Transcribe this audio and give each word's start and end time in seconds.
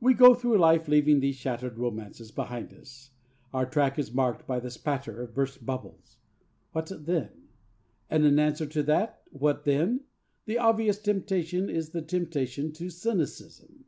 We 0.00 0.14
go 0.14 0.34
through 0.36 0.58
life 0.58 0.86
leaving 0.86 1.18
these 1.18 1.34
shattered 1.34 1.78
romances 1.80 2.30
behind 2.30 2.72
us. 2.72 3.10
Our 3.52 3.66
track 3.66 3.98
is 3.98 4.14
marked 4.14 4.46
by 4.46 4.60
the 4.60 4.70
spatter 4.70 5.20
of 5.20 5.34
burst 5.34 5.66
bubbles. 5.66 6.16
What 6.70 6.92
then? 6.94 7.48
And 8.08 8.24
in 8.24 8.38
answer 8.38 8.66
to 8.66 8.84
that 8.84 9.22
'What 9.32 9.64
then?' 9.64 10.02
the 10.44 10.58
obvious 10.58 11.00
temptation 11.00 11.68
is 11.68 11.88
the 11.90 12.02
temptation 12.02 12.70
to 12.74 12.88
cynicism. 12.88 13.86